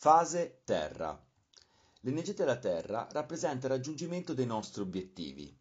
[0.00, 1.20] Fase Terra.
[2.02, 5.52] L'energia della Terra rappresenta il raggiungimento dei nostri obiettivi.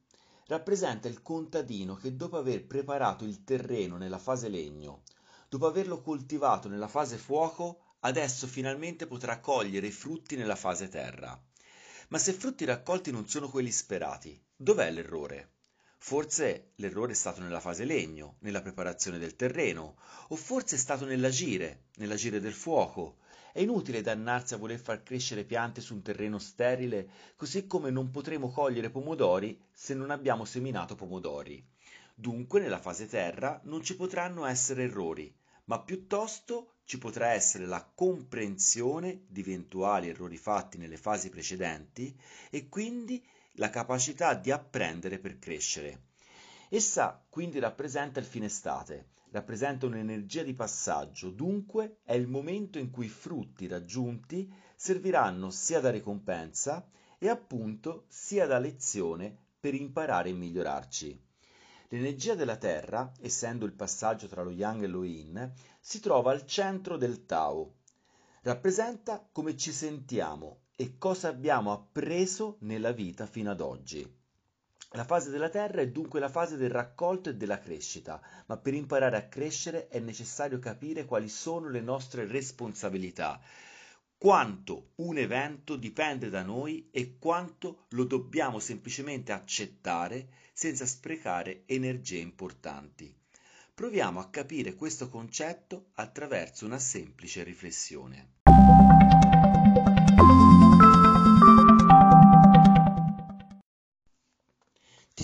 [0.45, 5.01] Rappresenta il contadino che dopo aver preparato il terreno nella fase legno,
[5.49, 11.43] dopo averlo coltivato nella fase fuoco, adesso finalmente potrà cogliere i frutti nella fase terra.
[12.09, 15.53] Ma se i frutti raccolti non sono quelli sperati, dov'è l'errore?
[15.97, 21.05] Forse l'errore è stato nella fase legno, nella preparazione del terreno, o forse è stato
[21.05, 23.17] nell'agire, nell'agire del fuoco.
[23.57, 28.11] È inutile dannarsi a voler far crescere piante su un terreno sterile, così come non
[28.11, 31.67] potremo cogliere pomodori se non abbiamo seminato pomodori.
[32.13, 37.83] Dunque nella fase terra non ci potranno essere errori, ma piuttosto ci potrà essere la
[37.95, 42.15] comprensione di eventuali errori fatti nelle fasi precedenti
[42.51, 46.03] e quindi la capacità di apprendere per crescere.
[46.69, 52.89] Essa quindi rappresenta il fine estate, rappresenta un'energia di passaggio, dunque è il momento in
[52.89, 60.29] cui i frutti raggiunti serviranno sia da ricompensa e appunto sia da lezione per imparare
[60.29, 61.25] e migliorarci.
[61.89, 66.45] L'energia della Terra, essendo il passaggio tra lo Yang e lo Yin, si trova al
[66.47, 67.75] centro del Tao.
[68.41, 74.16] Rappresenta come ci sentiamo e cosa abbiamo appreso nella vita fino ad oggi.
[74.97, 78.73] La fase della Terra è dunque la fase del raccolto e della crescita, ma per
[78.73, 83.39] imparare a crescere è necessario capire quali sono le nostre responsabilità,
[84.17, 92.17] quanto un evento dipende da noi e quanto lo dobbiamo semplicemente accettare senza sprecare energie
[92.17, 93.15] importanti.
[93.75, 98.37] Proviamo a capire questo concetto attraverso una semplice riflessione.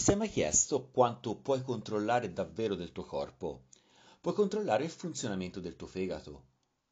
[0.04, 3.68] Sei mai chiesto quanto puoi controllare davvero del tuo corpo?
[4.20, 6.48] Puoi controllare il funzionamento del tuo fegato,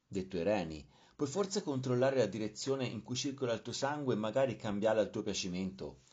[0.08, 4.18] dei tuoi reni, puoi forse controllare la direzione in cui circola il tuo sangue e
[4.18, 6.04] magari cambiarla al tuo piacimento?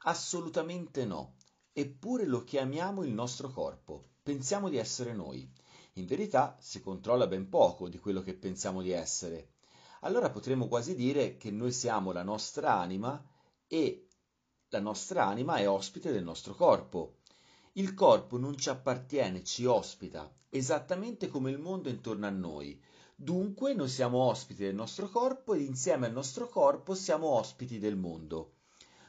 [0.00, 1.36] Assolutamente no.
[1.72, 4.08] Eppure lo chiamiamo il nostro corpo.
[4.24, 5.48] Pensiamo di essere noi.
[5.92, 9.50] In verità si controlla ben poco di quello che pensiamo di essere.
[10.00, 13.24] Allora potremmo quasi dire che noi siamo la nostra anima
[13.68, 14.07] e
[14.70, 17.20] la nostra anima è ospite del nostro corpo.
[17.72, 22.78] Il corpo non ci appartiene, ci ospita, esattamente come il mondo intorno a noi.
[23.14, 27.96] Dunque noi siamo ospiti del nostro corpo ed insieme al nostro corpo siamo ospiti del
[27.96, 28.56] mondo.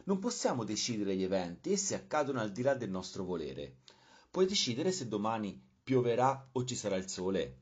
[0.06, 3.80] Non possiamo decidere gli eventi, essi accadono al di là del nostro volere.
[4.32, 7.58] Puoi decidere se domani pioverà o ci sarà il sole.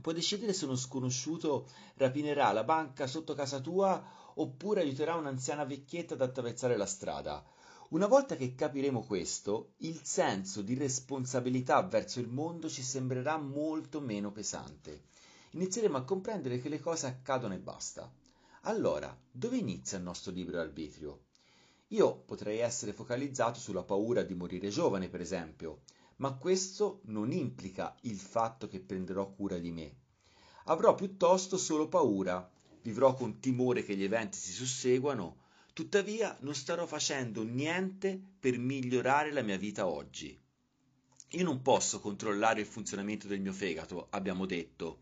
[0.00, 4.02] Puoi decidere se uno sconosciuto rapinerà la banca sotto casa tua
[4.40, 7.44] oppure aiuterà un'anziana vecchietta ad attraversare la strada.
[7.90, 14.00] Una volta che capiremo questo, il senso di responsabilità verso il mondo ci sembrerà molto
[14.00, 15.04] meno pesante.
[15.52, 18.12] Inizieremo a comprendere che le cose accadono e basta.
[18.62, 21.22] Allora, dove inizia il nostro libero arbitrio?
[21.88, 25.80] Io potrei essere focalizzato sulla paura di morire giovane, per esempio,
[26.16, 29.94] ma questo non implica il fatto che prenderò cura di me.
[30.64, 32.46] Avrò piuttosto solo paura
[32.82, 39.32] vivrò con timore che gli eventi si susseguano, tuttavia non starò facendo niente per migliorare
[39.32, 40.38] la mia vita oggi.
[41.32, 45.00] Io non posso controllare il funzionamento del mio fegato, abbiamo detto,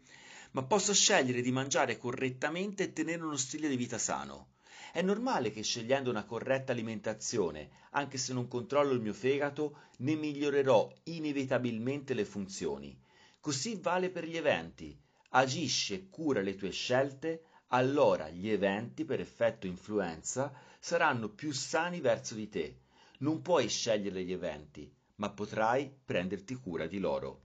[0.53, 4.55] ma posso scegliere di mangiare correttamente e tenere uno stile di vita sano.
[4.93, 10.15] È normale che scegliendo una corretta alimentazione, anche se non controllo il mio fegato, ne
[10.15, 12.99] migliorerò inevitabilmente le funzioni.
[13.39, 14.99] Così vale per gli eventi.
[15.31, 22.01] Agisci e cura le tue scelte, allora gli eventi per effetto influenza saranno più sani
[22.01, 22.81] verso di te.
[23.19, 27.45] Non puoi scegliere gli eventi, ma potrai prenderti cura di loro.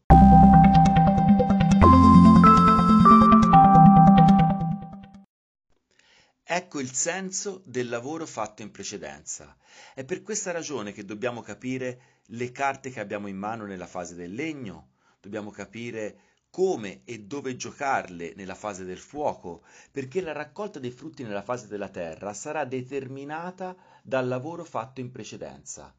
[6.44, 9.56] Ecco il senso del lavoro fatto in precedenza.
[9.94, 14.16] È per questa ragione che dobbiamo capire le carte che abbiamo in mano nella fase
[14.16, 14.90] del legno,
[15.22, 21.24] dobbiamo capire come e dove giocarle nella fase del fuoco, perché la raccolta dei frutti
[21.24, 25.96] nella fase della terra sarà determinata dal lavoro fatto in precedenza,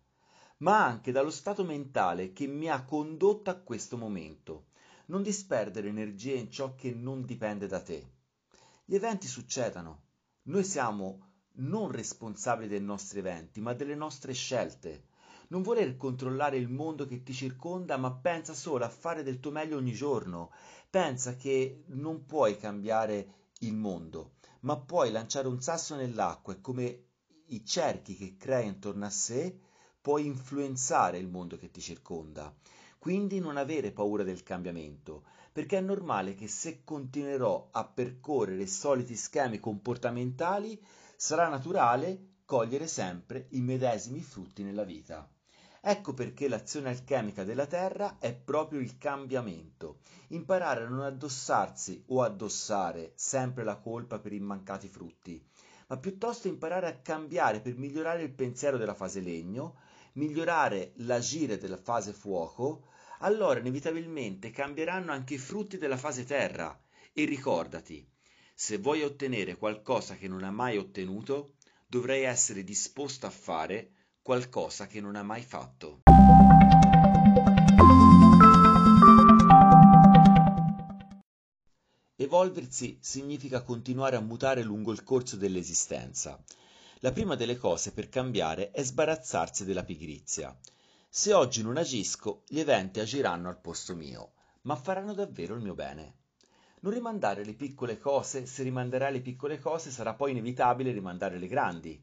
[0.59, 4.67] ma anche dallo stato mentale che mi ha condotto a questo momento.
[5.07, 8.11] Non disperdere energie in ciò che non dipende da te.
[8.85, 10.03] Gli eventi succedano.
[10.43, 15.05] Noi siamo non responsabili dei nostri eventi, ma delle nostre scelte.
[15.53, 19.51] Non voler controllare il mondo che ti circonda, ma pensa solo a fare del tuo
[19.51, 20.51] meglio ogni giorno.
[20.89, 27.05] Pensa che non puoi cambiare il mondo, ma puoi lanciare un sasso nell'acqua e come
[27.49, 29.59] i cerchi che crei intorno a sé,
[30.01, 32.51] puoi influenzare il mondo che ti circonda.
[32.99, 38.69] Quindi non avere paura del cambiamento, perché è normale che se continuerò a percorrere i
[38.69, 40.83] soliti schemi comportamentali,
[41.15, 45.29] sarà naturale cogliere sempre i medesimi frutti nella vita.
[45.85, 49.99] Ecco perché l'azione alchemica della Terra è proprio il cambiamento,
[50.29, 55.45] imparare a non addossarsi o addossare sempre la colpa per i mancati frutti,
[55.89, 59.81] ma piuttosto imparare a cambiare per migliorare il pensiero della fase legno,
[60.13, 62.87] migliorare l'agire della fase fuoco,
[63.19, 66.81] allora inevitabilmente cambieranno anche i frutti della fase terra.
[67.13, 68.09] E ricordati,
[68.55, 71.55] se vuoi ottenere qualcosa che non hai mai ottenuto,
[71.89, 76.03] dovrai essere disposto a fare qualcosa che non hai mai fatto.
[82.15, 86.41] Evolversi significa continuare a mutare lungo il corso dell'esistenza.
[87.01, 90.57] La prima delle cose per cambiare è sbarazzarsi della pigrizia.
[91.09, 95.75] Se oggi non agisco, gli eventi agiranno al posto mio, ma faranno davvero il mio
[95.75, 96.19] bene.
[96.83, 101.49] Non rimandare le piccole cose, se rimanderai le piccole cose sarà poi inevitabile rimandare le
[101.49, 102.01] grandi.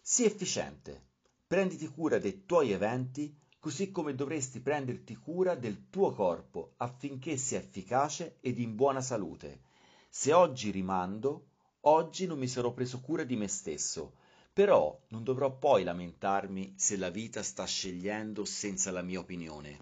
[0.00, 1.10] Sii efficiente,
[1.52, 7.58] prenditi cura dei tuoi eventi, così come dovresti prenderti cura del tuo corpo affinché sia
[7.58, 9.60] efficace ed in buona salute.
[10.08, 11.48] Se oggi rimando,
[11.80, 14.14] oggi non mi sarò preso cura di me stesso,
[14.50, 19.78] però non dovrò poi lamentarmi se la vita sta scegliendo senza la mia opinione.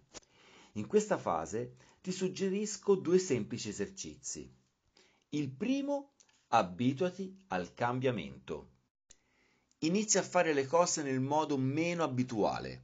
[0.73, 4.53] In questa fase ti suggerisco due semplici esercizi.
[5.29, 6.15] Il primo,
[6.49, 8.79] abituati al cambiamento.
[9.83, 12.83] Inizia a fare le cose nel modo meno abituale.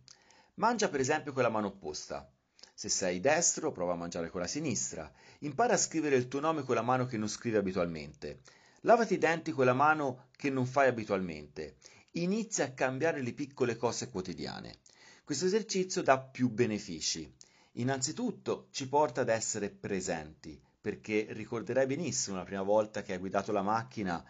[0.55, 2.27] Mangia per esempio con la mano opposta.
[2.73, 5.13] Se sei destro, prova a mangiare con la sinistra.
[5.41, 8.41] Impara a scrivere il tuo nome con la mano che non scrivi abitualmente.
[8.81, 11.77] Lavati i denti con la mano che non fai abitualmente.
[12.13, 14.79] Inizia a cambiare le piccole cose quotidiane.
[15.23, 17.31] Questo esercizio dà più benefici.
[17.73, 23.53] Innanzitutto ci porta ad essere presenti, perché ricorderai benissimo la prima volta che hai guidato
[23.53, 24.25] la macchina,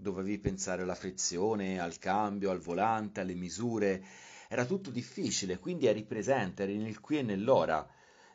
[0.00, 4.04] dovevi pensare alla frizione, al cambio, al volante, alle misure.
[4.48, 7.88] Era tutto difficile, quindi eri presente, eri nel qui e nell'ora,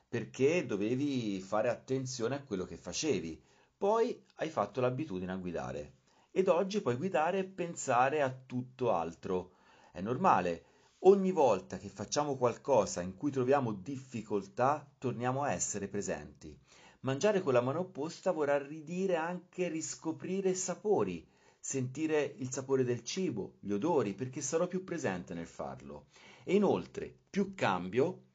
[0.07, 3.41] perché dovevi fare attenzione a quello che facevi.
[3.77, 5.93] Poi hai fatto l'abitudine a guidare
[6.37, 9.51] ed oggi puoi guidare e pensare a tutto altro.
[9.91, 10.65] È normale,
[10.99, 16.53] ogni volta che facciamo qualcosa in cui troviamo difficoltà, torniamo a essere presenti.
[17.01, 21.25] Mangiare con la mano opposta vorrà ridire anche riscoprire sapori,
[21.65, 26.09] sentire il sapore del cibo, gli odori, perché sarò più presente nel farlo.
[26.43, 28.27] E inoltre, più cambio,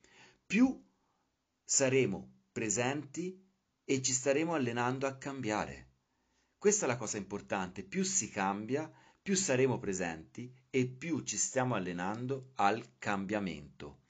[0.45, 0.85] più
[1.63, 3.41] saremo presenti
[3.85, 5.91] e ci staremo allenando a cambiare.
[6.59, 8.91] Questa è la cosa importante, più si cambia,
[9.23, 14.01] più saremo presenti e più ci stiamo allenando al cambiamento.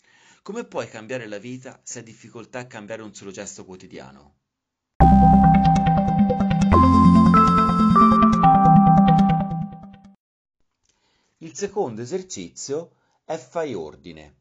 [0.40, 4.38] Come puoi cambiare la vita se hai difficoltà a cambiare un solo gesto quotidiano?
[11.50, 12.93] Il secondo esercizio
[13.25, 14.37] è fai ordine.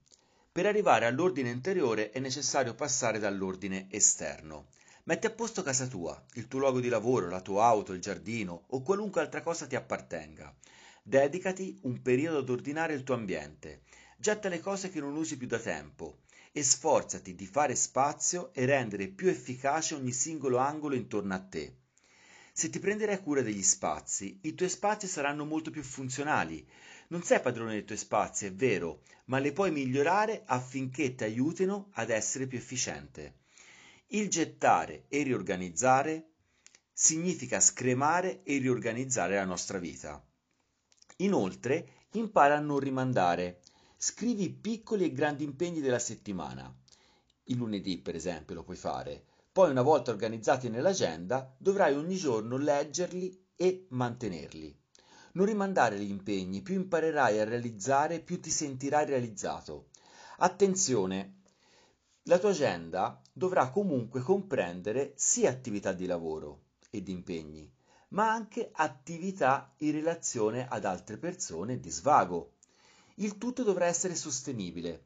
[0.52, 4.68] Per arrivare all'ordine interiore è necessario passare dall'ordine esterno.
[5.06, 8.66] Metti a posto casa tua, il tuo luogo di lavoro, la tua auto, il giardino
[8.68, 10.56] o qualunque altra cosa ti appartenga.
[11.02, 13.82] Dedicati un periodo ad ordinare il tuo ambiente.
[14.16, 16.20] Getta le cose che non usi più da tempo
[16.52, 21.74] e sforzati di fare spazio e rendere più efficace ogni singolo angolo intorno a te.
[22.60, 26.68] Se ti prenderai cura degli spazi, i tuoi spazi saranno molto più funzionali.
[27.12, 31.90] Non sei padrone dei tuoi spazi, è vero, ma li puoi migliorare affinché ti aiutino
[31.94, 33.38] ad essere più efficiente.
[34.08, 36.34] Il gettare e riorganizzare
[36.94, 40.24] significa scremare e riorganizzare la nostra vita.
[41.18, 43.62] Inoltre, impara a non rimandare.
[43.98, 46.72] Scrivi i piccoli e grandi impegni della settimana.
[47.46, 49.26] Il lunedì, per esempio, lo puoi fare.
[49.52, 54.78] Poi, una volta organizzati nell'agenda, dovrai ogni giorno leggerli e mantenerli.
[55.34, 59.90] Non rimandare gli impegni, più imparerai a realizzare, più ti sentirai realizzato.
[60.38, 61.42] Attenzione,
[62.24, 67.72] la tua agenda dovrà comunque comprendere sia attività di lavoro e di impegni,
[68.10, 72.54] ma anche attività in relazione ad altre persone di svago.
[73.16, 75.06] Il tutto dovrà essere sostenibile.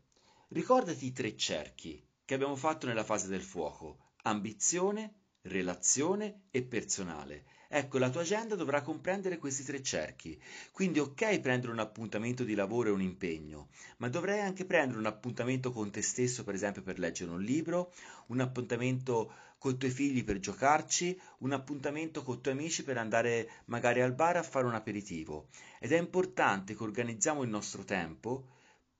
[0.49, 7.45] Ricordati i tre cerchi che abbiamo fatto nella fase del fuoco: ambizione, relazione e personale.
[7.75, 10.39] Ecco, la tua agenda dovrà comprendere questi tre cerchi.
[10.71, 15.07] Quindi ok prendere un appuntamento di lavoro e un impegno, ma dovrai anche prendere un
[15.07, 17.91] appuntamento con te stesso, per esempio per leggere un libro,
[18.27, 22.97] un appuntamento con i tuoi figli per giocarci, un appuntamento con i tuoi amici per
[22.97, 25.47] andare magari al bar a fare un aperitivo.
[25.79, 28.49] Ed è importante che organizziamo il nostro tempo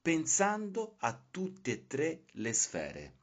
[0.02, 3.14] pensando a tutte e tre le sfere.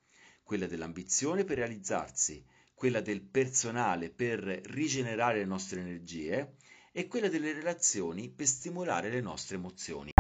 [0.51, 2.45] quella dell'ambizione per realizzarsi,
[2.81, 6.55] quella del personale per rigenerare le nostre energie
[6.93, 10.13] e quella delle relazioni per stimolare le nostre emozioni.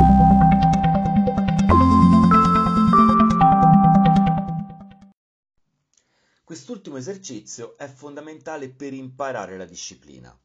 [6.44, 10.38] Quest'ultimo esercizio è fondamentale per imparare la disciplina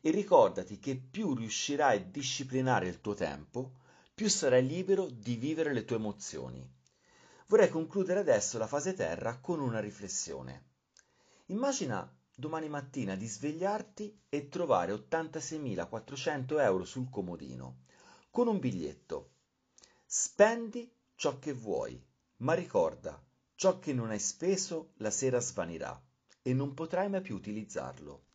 [0.00, 3.74] e ricordati che più riuscirai a disciplinare il tuo tempo,
[4.12, 6.68] più sarai libero di vivere le tue emozioni.
[7.46, 10.69] Vorrei concludere adesso la fase terra con una riflessione.
[11.50, 17.80] Immagina domani mattina di svegliarti e trovare 86.400 euro sul comodino,
[18.30, 19.32] con un biglietto.
[20.06, 22.00] Spendi ciò che vuoi,
[22.36, 23.20] ma ricorda,
[23.56, 26.00] ciò che non hai speso la sera svanirà
[26.40, 28.26] e non potrai mai più utilizzarlo.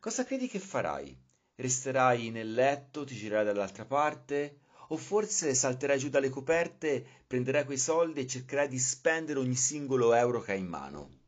[0.00, 1.14] Cosa credi che farai?
[1.56, 7.76] Resterai nel letto, ti girerai dall'altra parte o forse salterai giù dalle coperte, prenderai quei
[7.76, 11.24] soldi e cercherai di spendere ogni singolo euro che hai in mano.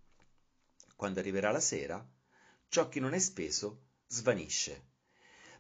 [0.99, 2.05] Quando arriverà la sera,
[2.69, 4.87] ciò che non hai speso svanisce.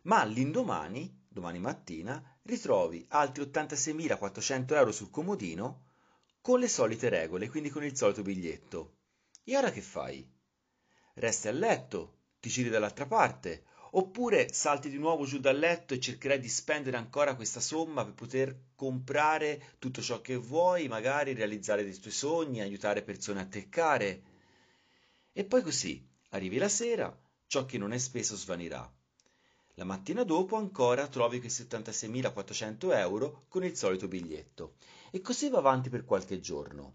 [0.03, 5.85] Ma l'indomani, domani mattina, ritrovi altri 86.400 euro sul comodino
[6.41, 8.97] con le solite regole, quindi con il solito biglietto.
[9.45, 10.29] E ora che fai?
[11.15, 16.01] Resti a letto, ti giri dall'altra parte Oppure salti di nuovo giù dal letto e
[16.01, 21.85] cercherai di spendere ancora questa somma per poter comprare tutto ciò che vuoi, magari realizzare
[21.85, 24.37] dei tuoi sogni, aiutare persone a teccare.
[25.39, 27.17] E poi così, arrivi la sera,
[27.47, 28.93] ciò che non è speso svanirà.
[29.75, 34.75] La mattina dopo ancora trovi quei 76.400 euro con il solito biglietto.
[35.13, 36.95] E così va avanti per qualche giorno.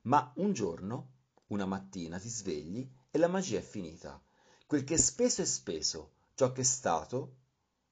[0.00, 1.10] Ma un giorno,
[1.46, 4.20] una mattina, ti svegli e la magia è finita
[4.66, 7.36] Quel che è speso è speso, ciò che è stato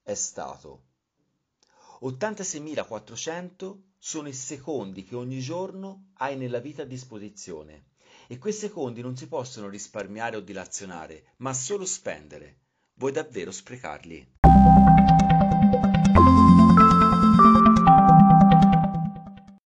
[0.02, 0.86] è stato.
[2.00, 7.89] 86.400 sono i secondi che ogni giorno hai nella vita a disposizione
[8.30, 12.58] e quei secondi non si possono risparmiare o dilazionare, ma solo spendere.
[12.94, 14.38] Vuoi davvero sprecarli?